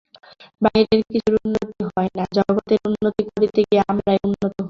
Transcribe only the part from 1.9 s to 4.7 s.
হয় না, জগতের উন্নতি করিতে গিয়া আমরাই উন্নত হই।